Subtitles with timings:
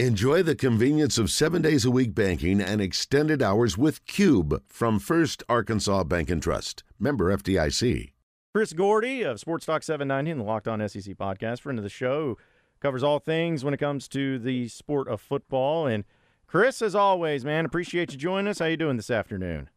[0.00, 4.98] Enjoy the convenience of seven days a week banking and extended hours with Cube from
[4.98, 6.82] First Arkansas Bank and Trust.
[6.98, 8.10] Member FDIC.
[8.52, 12.36] Chris Gordy of SportsTalk 790 and the Locked On SEC podcast, friend of the show,
[12.80, 15.86] covers all things when it comes to the sport of football.
[15.86, 16.02] And
[16.48, 18.58] Chris, as always, man, appreciate you joining us.
[18.58, 19.70] How you doing this afternoon?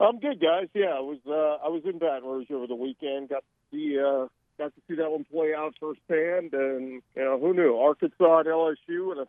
[0.00, 0.68] I'm good, guys.
[0.72, 3.28] Yeah, I was uh, I was in Baton Rouge over the weekend.
[3.28, 4.28] Got to see uh,
[4.60, 8.46] got to see that one play out firsthand, and you know who knew Arkansas and
[8.46, 9.26] LSU in a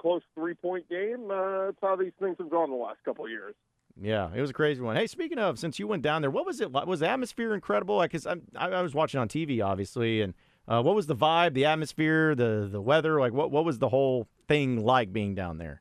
[0.00, 1.30] close three point game.
[1.30, 3.54] Uh, that's how these things have gone the last couple of years.
[4.00, 4.96] Yeah, it was a crazy one.
[4.96, 6.72] Hey, speaking of, since you went down there, what was it?
[6.72, 8.00] Was the atmosphere incredible?
[8.00, 10.34] Because I, I was watching on TV, obviously, and
[10.66, 13.20] uh, what was the vibe, the atmosphere, the the weather?
[13.20, 15.80] Like, what what was the whole thing like being down there?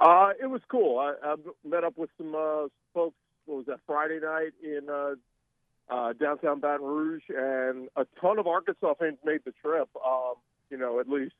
[0.00, 0.98] Uh, it was cool.
[0.98, 3.16] I, I met up with some uh, folks.
[3.46, 5.14] What was that Friday night in uh,
[5.88, 9.88] uh, downtown Baton Rouge, and a ton of Arkansas fans made the trip.
[10.04, 10.34] Um,
[10.70, 11.34] you know, at least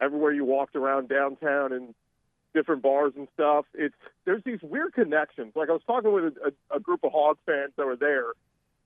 [0.00, 1.94] everywhere you walked around downtown and
[2.54, 3.66] different bars and stuff.
[3.74, 5.52] It's there's these weird connections.
[5.54, 8.32] Like I was talking with a, a, group of Hog fans that were there,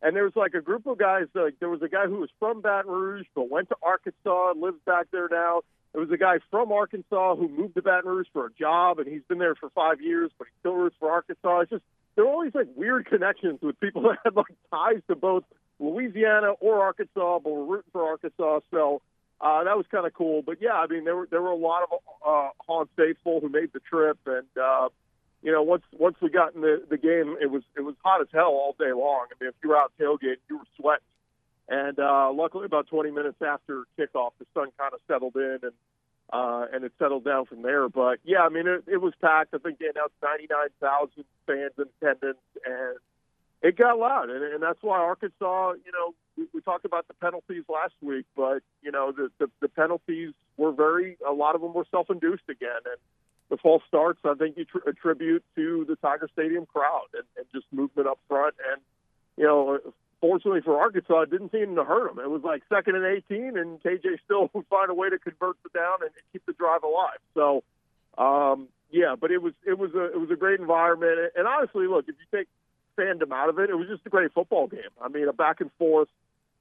[0.02, 1.26] and there was like a group of guys.
[1.34, 4.78] Like there was a guy who was from Baton Rouge but went to Arkansas, lives
[4.86, 5.62] back there now.
[5.92, 9.08] There was a guy from Arkansas who moved to Baton Rouge for a job, and
[9.08, 11.60] he's been there for five years, but he still roots for Arkansas.
[11.60, 15.02] It's just there were all these like weird connections with people that had like ties
[15.08, 15.44] to both
[15.78, 18.60] Louisiana or Arkansas, but were rooting for Arkansas.
[18.70, 19.02] So
[19.40, 20.42] uh, that was kind of cool.
[20.42, 23.48] But yeah, I mean, there were there were a lot of uh, Hog faithful who
[23.48, 24.88] made the trip, and uh,
[25.42, 28.20] you know, once once we got in the the game, it was it was hot
[28.20, 29.26] as hell all day long.
[29.30, 31.04] I mean, if you were out tailgating, you were sweating.
[31.68, 35.72] And uh, luckily, about 20 minutes after kickoff, the sun kind of settled in, and
[36.32, 37.88] uh, and it settled down from there.
[37.88, 39.54] But yeah, I mean, it, it was packed.
[39.54, 42.96] I think they announced 99,000 fans in attendance, and
[43.62, 44.30] it got loud.
[44.30, 48.26] And, and that's why Arkansas, you know, we, we talked about the penalties last week,
[48.36, 52.48] but you know, the, the the penalties were very, a lot of them were self-induced
[52.48, 52.96] again, and
[53.50, 57.46] the false starts, I think you tr- attribute to the Tiger Stadium crowd and, and
[57.54, 58.54] just movement up front.
[58.72, 58.80] And
[59.36, 59.78] you know,
[60.24, 62.24] fortunately for Arkansas, it didn't seem to hurt them.
[62.24, 65.56] It was like second and 18, and KJ still would find a way to convert
[65.62, 67.18] the down and keep the drive alive.
[67.34, 67.62] So,
[68.16, 71.32] um, yeah, but it was it was a it was a great environment.
[71.36, 72.48] And honestly, look, if you take
[72.96, 74.94] fandom out of it, it was just a great football game.
[74.98, 76.08] I mean, a back and forth,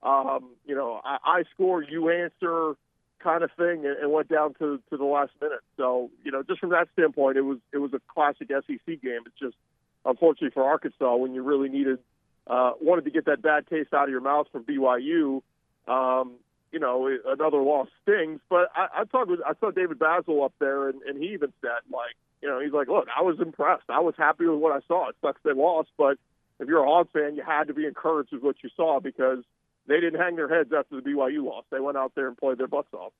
[0.02, 2.73] um, you know, I, I score, you answer
[3.19, 5.62] kind of thing, and, and went down to to the last minute.
[5.78, 9.22] So, you know, just from that standpoint, it was it was a classic SEC game.
[9.25, 9.56] It's just
[10.03, 12.00] unfortunately for Arkansas when you really needed
[12.47, 15.41] uh, wanted to get that bad taste out of your mouth from BYU.
[15.87, 16.33] Um,
[16.71, 18.39] you know, another loss stings.
[18.49, 21.53] But I, I talked with I saw David Bazzel up there, and, and he even
[21.61, 23.83] said like, you know, he's like, look, I was impressed.
[23.89, 25.09] I was happy with what I saw.
[25.09, 26.17] It sucks they lost, but
[26.59, 29.43] if you're a Hog fan, you had to be encouraged with what you saw because
[29.87, 31.65] they didn't hang their heads after the BYU loss.
[31.71, 33.13] They went out there and played their butts off.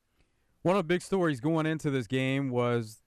[0.62, 3.02] One of the big stories going into this game was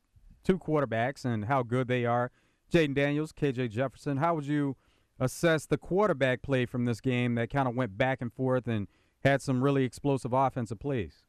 [0.44, 2.30] two quarterbacks and how good they are.
[2.72, 4.18] Jayden Daniels, KJ Jefferson.
[4.18, 4.76] How would you
[5.18, 8.88] assess the quarterback play from this game that kind of went back and forth and
[9.24, 11.22] had some really explosive offensive plays?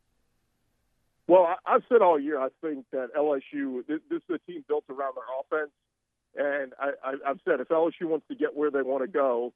[1.28, 5.16] Well, I've said all year I think that LSU this, is a team built around
[5.16, 5.72] their offense,
[6.36, 9.54] and I, I've said if LSU wants to get where they want to go,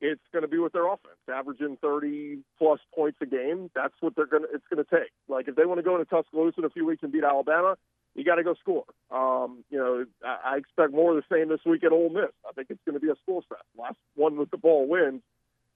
[0.00, 3.70] it's going to be with their offense, averaging 30 plus points a game.
[3.74, 4.48] That's what they're going to.
[4.52, 5.10] It's going to take.
[5.28, 7.76] Like if they want to go into Tuscaloosa in a few weeks and beat Alabama,
[8.14, 8.84] you got to go score.
[9.10, 12.30] Um, you know, I, I expect more of the same this week at Ole Miss.
[12.48, 13.62] I think it's going to be a score fest.
[13.76, 15.22] Last one with the ball wins.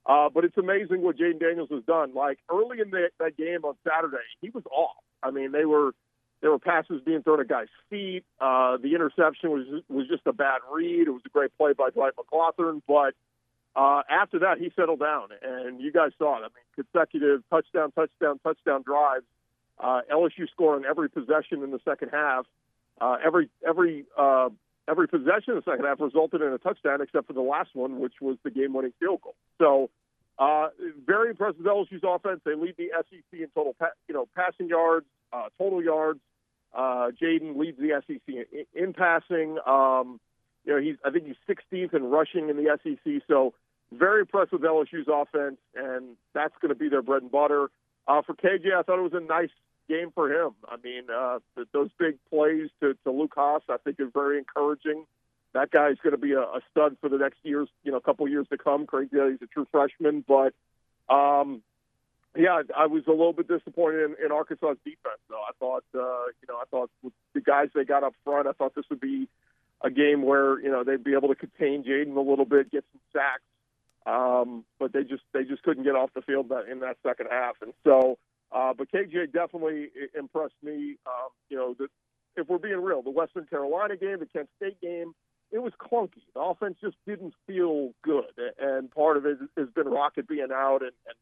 [0.05, 2.13] Uh, but it's amazing what Jayden Daniels has done.
[2.13, 4.95] Like early in the, that game on Saturday, he was off.
[5.21, 5.91] I mean, they were
[6.41, 8.23] there were passes being thrown at guys' feet.
[8.39, 11.07] Uh, the interception was was just a bad read.
[11.07, 13.13] It was a great play by Dwight McGlothern, but
[13.75, 16.39] uh, after that, he settled down, and you guys saw it.
[16.39, 19.25] I mean, consecutive touchdown, touchdown, touchdown drives
[19.79, 22.45] uh, LSU on every possession in the second half.
[22.99, 24.49] Uh, every every uh,
[24.89, 27.99] every possession in the second half resulted in a touchdown, except for the last one,
[27.99, 29.35] which was the game-winning field goal.
[29.57, 29.89] So,
[30.37, 30.69] uh,
[31.05, 32.41] very impressive LSU's offense.
[32.43, 36.19] They lead the SEC in total, pa- you know, passing yards, uh, total yards.
[36.73, 39.57] Uh, Jayden leads the SEC in, in passing.
[39.65, 40.19] Um,
[40.65, 43.21] you know, he's I think he's 16th in rushing in the SEC.
[43.27, 43.53] So,
[43.91, 47.69] very impressed with LSU's offense, and that's going to be their bread and butter.
[48.07, 49.49] Uh, for KJ, I thought it was a nice
[49.89, 50.51] game for him.
[50.67, 51.39] I mean, uh,
[51.73, 55.05] those big plays to, to Luke Hasz, I think, is very encouraging.
[55.53, 58.01] That guy's going to be a, a stud for the next years, you know, a
[58.01, 58.85] couple years to come.
[58.85, 60.53] Crazy, he's a true freshman, but
[61.13, 61.63] um,
[62.37, 65.19] yeah, I was a little bit disappointed in, in Arkansas's defense.
[65.27, 68.47] Though I thought, uh, you know, I thought with the guys they got up front,
[68.47, 69.27] I thought this would be
[69.81, 72.83] a game where you know they'd be able to contain Jayden a little bit, get
[72.91, 73.41] some sacks,
[74.05, 77.55] um, but they just they just couldn't get off the field in that second half,
[77.61, 78.19] and so
[78.51, 80.97] Uh, but KJ definitely impressed me.
[81.05, 81.87] Um, you know, the,
[82.35, 85.13] if we're being real, the Western Carolina game, the Kent State game,
[85.51, 86.21] it was clunky.
[86.33, 90.81] The offense just didn't feel good, and part of it has been Rocket being out,
[90.81, 91.15] and, and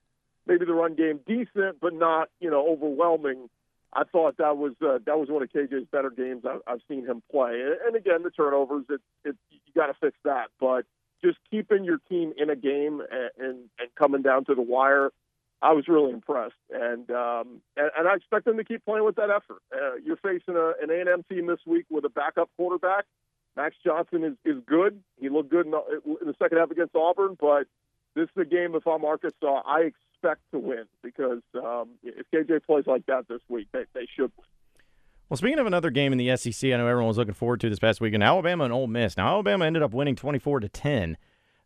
[0.46, 3.50] maybe the run game decent, but not you know overwhelming.
[3.94, 7.06] I thought that was uh, that was one of KJ's better games I, I've seen
[7.06, 7.62] him play.
[7.86, 10.48] And again, the turnovers, it, it you got to fix that.
[10.60, 10.86] But
[11.24, 15.12] just keeping your team in a game and, and and coming down to the wire,
[15.62, 16.56] I was really impressed.
[16.71, 19.62] And um, and, and I expect them to keep playing with that effort.
[19.74, 23.06] Uh, you're facing a, an A&M team this week with a backup quarterback.
[23.56, 25.01] Max Johnson is is good.
[25.19, 25.81] He looked good in the,
[26.21, 27.65] in the second half against Auburn, but
[28.15, 28.75] this is a game.
[28.75, 33.42] If I'm Arkansas, I expect to win because um, if KJ plays like that this
[33.50, 34.45] week, they, they should win.
[35.30, 37.69] Well, speaking of another game in the SEC, I know everyone was looking forward to
[37.69, 38.24] this past weekend.
[38.24, 39.18] Alabama and Ole Miss.
[39.18, 41.18] Now, Alabama ended up winning 24 to 10.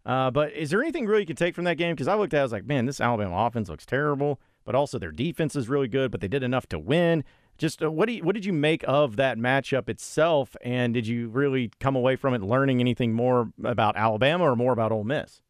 [0.06, 1.94] Uh, but is there anything really you can take from that game?
[1.94, 4.76] Because I looked at it, I was like, man, this Alabama offense looks terrible, but
[4.76, 7.24] also their defense is really good, but they did enough to win.
[7.58, 11.06] Just uh, what do you, what did you make of that matchup itself, and did
[11.06, 15.04] you really come away from it learning anything more about Alabama or more about Ole
[15.04, 15.42] Miss?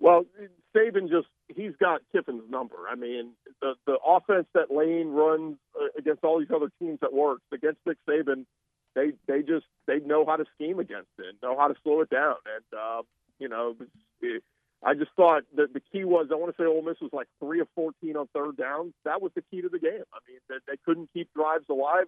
[0.00, 0.24] Well,
[0.74, 2.76] Saban just he's got Kiffin's number.
[2.90, 7.12] I mean, the the offense that Lane runs uh, against all these other teams that
[7.12, 8.46] works against Nick Saban,
[8.98, 12.10] they they just they know how to scheme against it, know how to slow it
[12.10, 13.02] down, and uh,
[13.38, 13.76] you know,
[14.20, 14.42] it,
[14.84, 17.28] I just thought that the key was I want to say Ole Miss was like
[17.40, 18.94] three of fourteen on third downs.
[19.04, 20.04] That was the key to the game.
[20.12, 22.06] I mean, they, they couldn't keep drives alive.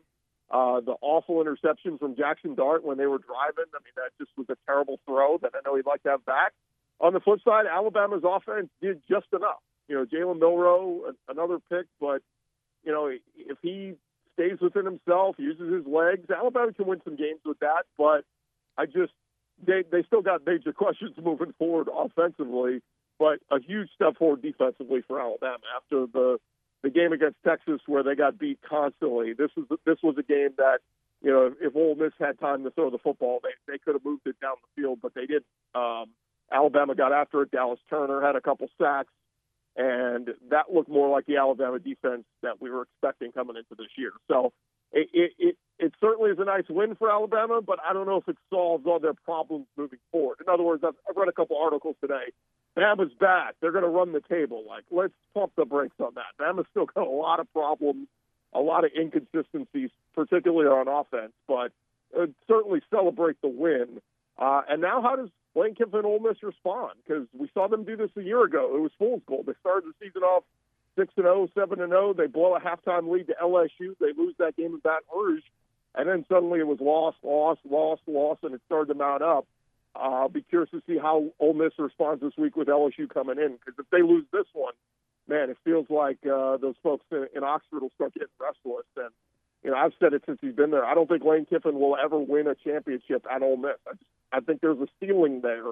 [0.51, 3.71] Uh, the awful interceptions from Jackson Dart when they were driving.
[3.73, 6.25] I mean, that just was a terrible throw that I know he'd like to have
[6.25, 6.53] back.
[7.01, 9.63] On the flip side, Alabama's offense did just enough.
[9.87, 12.23] You know, Jalen Milroe, another pick, but
[12.85, 13.95] you know, if he
[14.41, 17.85] stays within himself, uses his legs, Alabama can win some games with that.
[17.99, 18.25] But
[18.79, 19.13] I just
[19.65, 22.83] they they still got major questions moving forward offensively,
[23.19, 26.39] but a huge step forward defensively for Alabama after the
[26.83, 29.35] the game against Texas where they got beat constantly.
[29.35, 30.79] This was this was a game that
[31.23, 34.05] you know if Ole Miss had time to throw the football, they they could have
[34.05, 35.47] moved it down the field, but they didn't.
[35.75, 36.07] Um,
[36.53, 37.53] Alabama got after it.
[37.53, 39.13] Dallas Turner had a couple sacks,
[39.77, 43.91] and that looked more like the Alabama defense that we were expecting coming into this
[43.97, 44.13] year.
[44.29, 44.53] So
[44.93, 48.17] it, it, it, it certainly is a nice win for Alabama, but I don't know
[48.17, 50.39] if it solves all their problems moving forward.
[50.45, 52.33] In other words, I've, I've read a couple articles today.
[52.77, 53.55] Bama's back.
[53.61, 54.65] They're going to run the table.
[54.67, 56.35] Like, let's pump the brakes on that.
[56.41, 58.09] Bama's still got a lot of problems,
[58.53, 61.73] a lot of inconsistencies, particularly on offense, but
[62.19, 64.01] uh, certainly celebrate the win.
[64.39, 67.85] Uh, and now, how does Lane Kiffin and Ole Miss respond because we saw them
[67.85, 68.77] do this a year ago.
[68.77, 69.47] It was fool's gold.
[69.47, 70.45] They started the season off
[70.97, 72.15] six and 0, 7 and 0.
[72.15, 73.95] They blow a halftime lead to LSU.
[74.01, 75.43] They lose that game in Baton Rouge,
[75.95, 79.47] and then suddenly it was lost, lost, lost, lost, and it started to mount up.
[79.97, 83.39] Uh, I'll be curious to see how Ole Miss responds this week with LSU coming
[83.39, 84.75] in because if they lose this one,
[85.29, 88.87] man, it feels like uh, those folks in, in Oxford will start getting restless.
[88.97, 89.11] And
[89.65, 90.85] you know, I've said it since he's been there.
[90.85, 93.77] I don't think Lane Kiffin will ever win a championship at Ole Miss.
[93.87, 95.67] I, just, I think there's a ceiling there,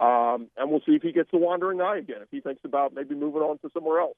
[0.00, 2.18] um, and we'll see if he gets the wandering eye again.
[2.22, 4.16] If he thinks about maybe moving on to somewhere else.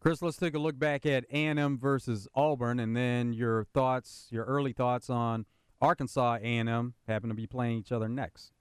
[0.00, 4.44] Chris, let's take a look back at A&M versus Auburn, and then your thoughts, your
[4.44, 5.46] early thoughts on
[5.80, 8.52] Arkansas A&M happen to be playing each other next.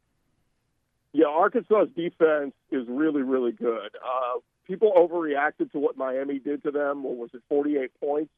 [1.13, 3.95] Yeah, Arkansas's defense is really, really good.
[3.95, 7.03] Uh, people overreacted to what Miami did to them.
[7.03, 8.31] What was it, 48 points?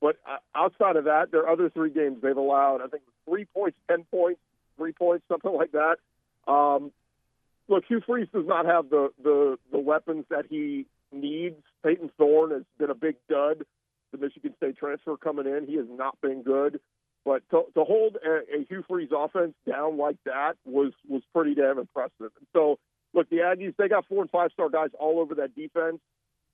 [0.00, 3.76] But uh, outside of that, their other three games they've allowed, I think, three points,
[3.88, 4.40] ten points,
[4.76, 5.96] three points, something like that.
[6.50, 6.92] Um,
[7.68, 11.56] look, Hugh Freeze does not have the, the the weapons that he needs.
[11.84, 13.64] Payton Thorne has been a big dud.
[14.12, 16.80] The Michigan State transfer coming in, he has not been good.
[17.24, 21.54] But to, to hold a, a Hugh Freeze offense down like that was was pretty
[21.54, 22.12] damn impressive.
[22.20, 22.78] And so,
[23.14, 25.98] look, the Aggies they got four and five star guys all over that defense.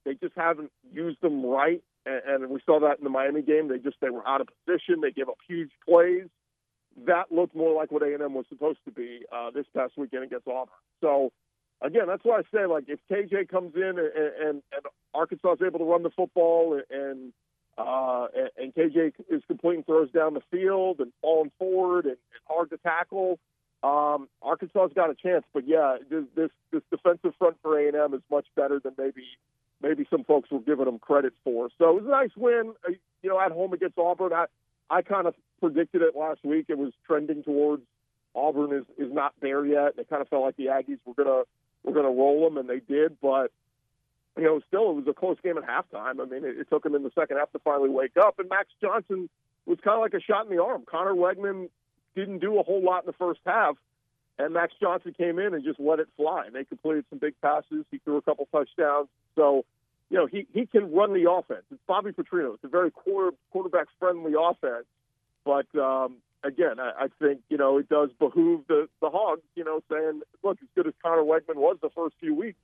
[0.04, 3.68] They just haven't used them right and, and we saw that in the Miami game.
[3.68, 5.00] They just they were out of position.
[5.00, 6.28] They gave up huge plays.
[7.06, 9.94] That looked more like what A and M was supposed to be uh, this past
[9.96, 10.74] weekend against Auburn.
[11.00, 11.32] So
[11.80, 15.62] again, that's why I say like if KJ comes in and, and, and Arkansas is
[15.66, 17.32] able to run the football and
[17.78, 22.42] uh, and, and KJ is completing throws down the field and falling forward and, and
[22.46, 23.38] hard to tackle.
[23.82, 27.96] Um, Arkansas's got a chance, but yeah, this this, this defensive front for A and
[27.96, 29.24] M is much better than maybe
[29.82, 31.68] maybe some folks were giving them credit for.
[31.78, 34.32] So it was a nice win, uh, you know, at home against Auburn.
[34.32, 34.44] I,
[34.92, 36.66] I kind of predicted it last week.
[36.68, 37.82] It was trending towards
[38.34, 39.94] Auburn is, is not there yet.
[39.96, 41.44] It kind of felt like the Aggies were gonna
[41.82, 43.16] were gonna roll them, and they did.
[43.22, 43.52] But
[44.36, 46.20] you know, still it was a close game at halftime.
[46.20, 48.38] I mean, it, it took them in the second half to finally wake up.
[48.38, 49.30] And Max Johnson
[49.64, 50.84] was kind of like a shot in the arm.
[50.86, 51.70] Conner Weigman
[52.14, 53.76] didn't do a whole lot in the first half,
[54.38, 56.44] and Max Johnson came in and just let it fly.
[56.46, 57.86] And they completed some big passes.
[57.90, 59.08] He threw a couple touchdowns.
[59.36, 59.64] So
[60.12, 61.62] you know, he, he can run the offense.
[61.70, 62.52] It's Bobby Petrino.
[62.52, 64.84] It's a very quarter, quarterback friendly offense.
[65.42, 69.64] But um, again, I, I think, you know, it does behoove the, the Hogs, you
[69.64, 72.58] know, saying, look, as good as Conner Weigman was the first few weeks,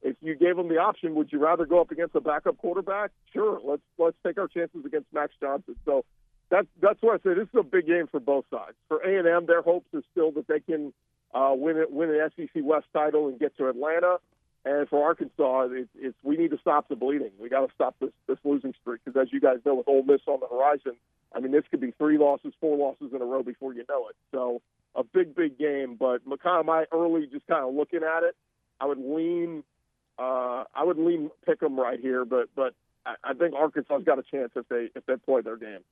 [0.00, 3.10] if you gave him the option, would you rather go up against a backup quarterback?
[3.32, 5.74] Sure, let's let's take our chances against Max Johnson.
[5.84, 6.04] So
[6.48, 7.34] that's that's what I say.
[7.34, 8.76] This is a big game for both sides.
[8.88, 10.92] For A and M, their hopes are still that they can
[11.34, 14.18] uh, win it, win an SEC West title and get to Atlanta.
[14.66, 17.30] And for Arkansas, it's, it's we need to stop the bleeding.
[17.38, 20.02] We got to stop this this losing streak because, as you guys know, with Ole
[20.02, 20.96] Miss on the horizon,
[21.32, 24.08] I mean, this could be three losses, four losses in a row before you know
[24.08, 24.16] it.
[24.32, 24.60] So
[24.96, 25.94] a big, big game.
[25.96, 28.34] But kind of my early, just kind of looking at it,
[28.80, 29.62] I would lean,
[30.18, 32.24] uh, I would lean pick them right here.
[32.24, 32.74] But but
[33.06, 35.84] I, I think Arkansas's got a chance if they if they play their game.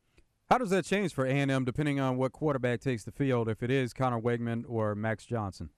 [0.51, 3.49] How does that change for A&M depending on what quarterback takes the field?
[3.49, 5.71] If it is Conner Weigman or Max Johnson.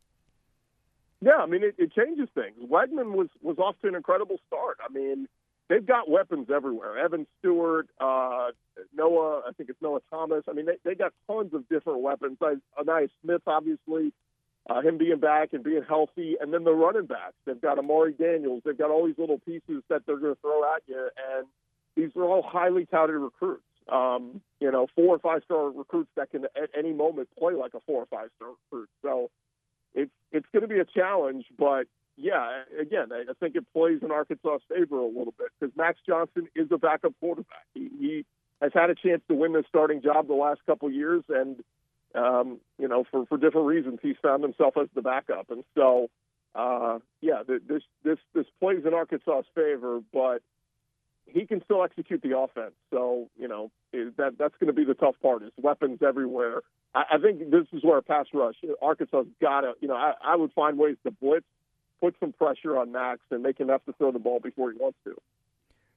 [1.21, 2.57] Yeah, I mean it, it changes things.
[2.71, 4.79] Weigman was was off to an incredible start.
[4.87, 5.27] I mean,
[5.69, 6.99] they've got weapons everywhere.
[6.99, 8.49] Evan Stewart, uh,
[8.95, 10.45] Noah, I think it's Noah Thomas.
[10.49, 12.39] I mean, they they got tons of different weapons.
[12.79, 14.13] Ainias Smith, obviously,
[14.69, 17.37] uh, him being back and being healthy, and then the running backs.
[17.47, 18.63] They've got Amari Daniels.
[18.65, 21.47] They've got all these little pieces that they're going to throw at you, and
[21.97, 23.63] these are all highly touted recruits.
[23.91, 27.75] Um, you know, four or five star recruits that can at any moment play like
[27.75, 28.89] a four or five star recruit.
[29.03, 29.31] So
[29.97, 31.87] it's it's going to be a challenge, but
[32.17, 36.49] yeah, again, I think it plays in Arkansas' favor a little bit because Max Johnson
[36.55, 37.67] is a backup quarterback.
[37.75, 38.25] He, he
[38.63, 41.63] has had a chance to win the starting job the last couple years, and
[42.15, 45.51] um, you know, for for different reasons, he's found himself as the backup.
[45.51, 46.09] And so,
[46.55, 50.43] uh, yeah, this this this plays in Arkansas' favor, but
[51.27, 52.75] he can still execute the offense.
[52.91, 56.63] So, you know, that that's going to be the tough part is weapons everywhere.
[56.95, 60.15] I, I think this is where a pass rush, Arkansas's got to, you know, I,
[60.23, 61.47] I would find ways to blitz,
[62.01, 64.79] put some pressure on Max, and make him have to throw the ball before he
[64.79, 65.15] wants to.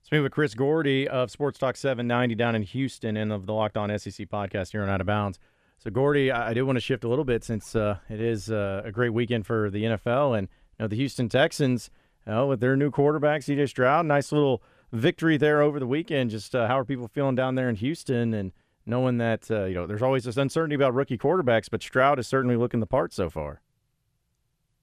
[0.02, 3.90] Speaking with Chris Gordy of SportsTalk 790 down in Houston and of the Locked On
[4.00, 5.38] SEC podcast here on Out of Bounds.
[5.78, 8.82] So, Gordy, I, do want to shift a little bit since uh, it is uh,
[8.84, 10.38] a great weekend for the NFL.
[10.38, 11.90] And you know, the Houston Texans,
[12.26, 16.32] you know, with their new quarterback, CJ Stroud, nice little– victory there over the weekend.
[16.32, 18.52] Just uh, how are people feeling down there in Houston and
[18.86, 22.28] knowing that uh, you know there's always this uncertainty about rookie quarterbacks, but Stroud is
[22.28, 23.62] certainly looking the part so far.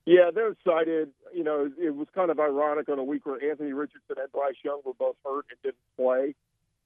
[0.07, 1.11] Yeah, they're excited.
[1.35, 4.55] You know, it was kind of ironic on a week where Anthony Richardson and Bryce
[4.65, 6.35] Young were both hurt and didn't play.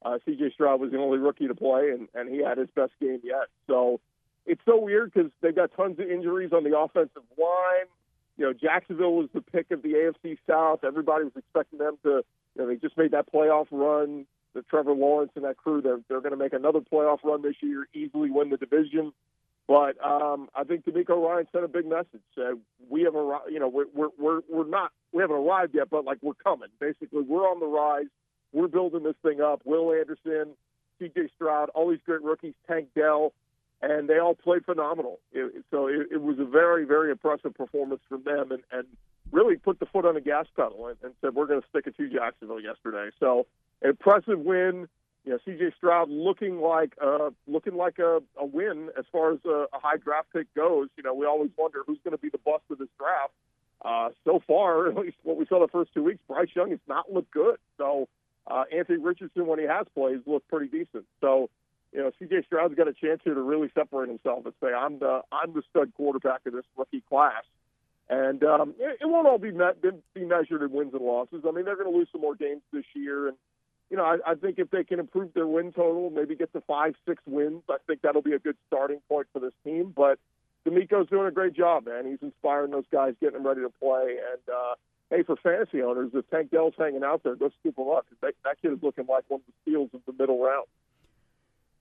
[0.03, 0.53] Uh, C.J.
[0.55, 3.49] Stroud was the only rookie to play, and, and he had his best game yet.
[3.67, 4.01] So
[4.47, 7.87] it's so weird because they've got tons of injuries on the offensive line.
[8.39, 10.83] You know, Jacksonville was the pick of the AFC South.
[10.83, 12.25] Everybody was expecting them to
[12.55, 14.27] you know, they just made that playoff run.
[14.53, 17.55] The Trevor Lawrence and that crew, they're they're going to make another playoff run this
[17.61, 19.13] year, easily win the division.
[19.69, 22.23] But um, I think DeMeco Ryans sent a big message.
[22.35, 22.55] Said
[22.89, 23.53] we have arrived.
[23.53, 26.71] You know, we're, we're we're we're not we haven't arrived yet, but like we're coming.
[26.81, 28.11] Basically, we're on the rise.
[28.53, 29.63] We're building this thing up.
[29.65, 30.57] Will Anderson,
[30.99, 31.29] C.J.
[31.37, 33.33] Stroud, all these great rookies, Tank Dell,
[33.81, 35.21] and they all played phenomenal.
[35.33, 38.89] It, so it, it was a very very impressive performance from them, and and
[39.33, 41.87] really put the foot on the gas pedal and, and said we're going to stick
[41.87, 43.11] it to Jacksonville yesterday.
[43.19, 43.47] So
[43.83, 44.89] an impressive win.
[45.25, 45.73] You know, C.J.
[45.77, 49.99] Stroud looking like uh, looking like a, a win as far as a, a high
[49.99, 50.89] draft pick goes.
[50.97, 53.33] You know, we always wonder who's going to be the bust of this draft.
[53.83, 56.81] Uh, so far, at least what we saw the first two weeks, Bryce Young has
[56.89, 57.57] not looked good.
[57.77, 58.09] So
[58.47, 61.05] uh, Anthony Richardson, when he has played, looked pretty decent.
[61.21, 61.51] So
[61.93, 62.45] you know, C.J.
[62.47, 65.63] Stroud's got a chance here to really separate himself and say, "I'm the I'm the
[65.71, 67.45] stud quarterback of this rookie class."
[68.11, 71.45] And um, it, it won't all be met, be measured in wins and losses.
[71.49, 73.37] I mean, they're going to lose some more games this year, and
[73.89, 76.61] you know, I, I think if they can improve their win total, maybe get to
[76.63, 79.93] five, six wins, I think that'll be a good starting point for this team.
[79.95, 80.19] But
[80.67, 82.07] DeMeco's doing a great job, man.
[82.07, 84.17] He's inspiring those guys, getting them ready to play.
[84.33, 84.75] And uh,
[85.11, 88.07] hey, for fantasy owners, if Tank Dell's hanging out there, go scoop him up.
[88.23, 90.67] That, that kid is looking like one of the steals of the middle round.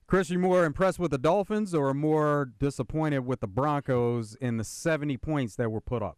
[0.10, 4.64] Chris, you more impressed with the Dolphins or more disappointed with the Broncos in the
[4.64, 6.18] 70 points that were put up?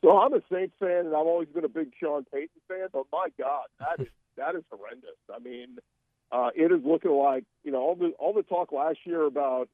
[0.00, 2.86] So I'm a Saints fan, and I've always been a big Sean Payton fan.
[2.92, 5.18] But my God, that is that is horrendous.
[5.34, 5.78] I mean,
[6.30, 9.68] uh, it is looking like you know all the all the talk last year about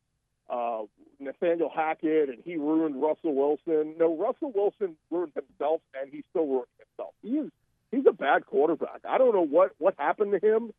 [0.48, 0.84] uh,
[1.20, 3.96] Nathaniel Hackett and he ruined Russell Wilson.
[3.98, 7.12] No, Russell Wilson ruined himself, and he still ruined himself.
[7.20, 7.50] He is
[7.90, 9.02] he's a bad quarterback.
[9.06, 10.72] I don't know what what happened to him.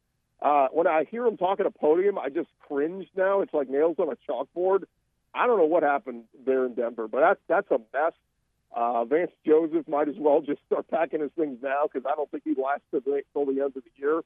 [0.43, 3.39] Uh, when I hear him talk at a podium, I just cringe now.
[3.39, 4.83] It's like nails on a chalkboard.
[5.33, 8.11] I don't know what happened there in Denver, but that's that's a mess.
[8.75, 12.29] Uh, Vance Joseph might as well just start packing his things now because I don't
[12.29, 14.21] think he lasts till the, the end of the year.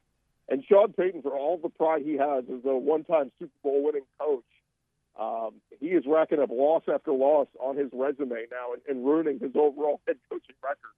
[0.50, 4.06] And Sean Payton, for all the pride he has as a one-time Super Bowl winning
[4.20, 4.44] coach,
[5.20, 9.40] um, he is racking up loss after loss on his resume now and, and ruining
[9.40, 10.97] his overall head coaching record.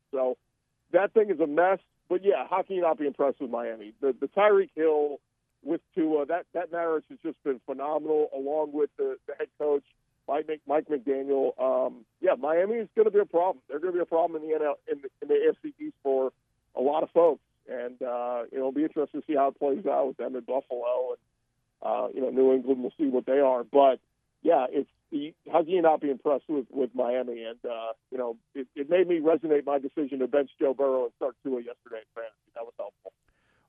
[0.91, 1.79] That thing is a mess.
[2.10, 3.93] but yeah, how can you not be impressed with Miami?
[4.01, 5.19] The the Tyreek Hill
[5.63, 9.84] with Tua, that that marriage has just been phenomenal, along with the, the head coach
[10.27, 11.60] Mike Mike McDaniel.
[11.60, 13.62] Um, yeah, Miami is going to be a problem.
[13.67, 15.96] They're going to be a problem in the NL in the, in the AFC East
[16.03, 16.31] for
[16.75, 20.08] a lot of folks, and uh, it'll be interesting to see how it plays out
[20.08, 21.19] with them in Buffalo and
[21.81, 22.81] uh, you know New England.
[22.81, 24.00] We'll see what they are, but
[24.41, 24.89] yeah, it's
[25.51, 27.43] how can you not be impressed with with Miami?
[27.43, 31.05] And uh, you know, it, it made me resonate my decision to bench Joe Burrow
[31.05, 32.51] and start Tua yesterday in fantasy.
[32.55, 33.13] That was helpful.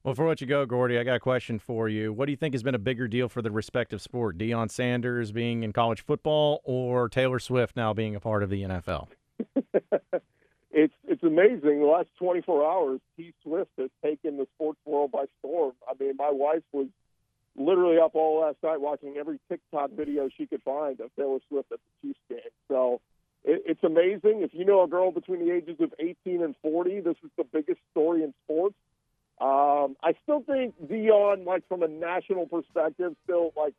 [0.02, 2.10] Well, for what you go, Gordy, I got a question for you.
[2.10, 4.38] What do you think has been a bigger deal for the respective sport?
[4.38, 8.62] Deion Sanders being in college football or Taylor Swift now being a part of the
[8.62, 9.08] NFL?
[10.70, 11.80] it's it's amazing.
[11.80, 15.72] The last 24 hours, T Swift has taken the sports world by storm.
[15.86, 16.86] I mean, my wife was
[17.60, 21.70] literally up all last night watching every TikTok video she could find of Taylor Swift
[21.72, 22.38] at the Chiefs game.
[22.68, 23.00] So
[23.44, 24.42] it, it's amazing.
[24.42, 27.44] If you know a girl between the ages of 18 and 40, this is the
[27.44, 28.74] biggest story in sports.
[29.40, 33.74] Um, I still think Deion, like from a national perspective, still like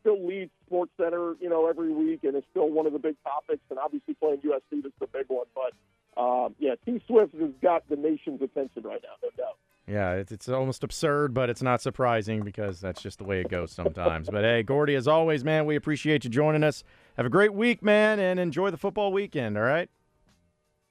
[0.00, 3.62] still leads SportsCenter, you know, every week, and is still one of the big topics.
[3.70, 5.46] And obviously, playing USC is the big one.
[5.54, 9.58] But um, yeah, T Swift has got the nation's attention right now, no doubt.
[9.86, 13.48] Yeah, it's, it's almost absurd, but it's not surprising because that's just the way it
[13.48, 14.30] goes sometimes.
[14.30, 16.84] but hey, Gordy, as always, man, we appreciate you joining us.
[17.16, 19.56] Have a great week, man, and enjoy the football weekend.
[19.56, 19.90] All right.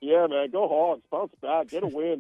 [0.02, 2.20] Yeah, man, go Hogs, bounce back, get a win.